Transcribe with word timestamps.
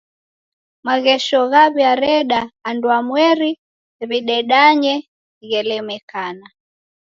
Maghesho 0.85 1.39
ghew'ireda 1.51 2.39
andwamweri 2.69 3.51
w'idedanye 4.09 4.95
ghelemekana. 5.49 6.47